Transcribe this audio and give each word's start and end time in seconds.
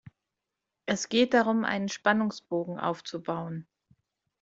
Es 0.87 1.09
geht 1.09 1.35
darum, 1.35 1.63
einen 1.63 1.87
Spannungsbogen 1.87 2.79
aufzubauen. 2.79 3.67